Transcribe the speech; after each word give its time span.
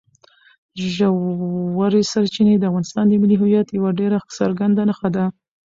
ژورې 0.93 2.01
سرچینې 2.11 2.55
د 2.57 2.63
افغانستان 2.69 3.05
د 3.07 3.13
ملي 3.21 3.35
هویت 3.41 3.67
یوه 3.77 3.91
ډېره 3.99 4.17
څرګنده 4.37 4.81
نښه 4.89 5.09
ده. 5.15 5.25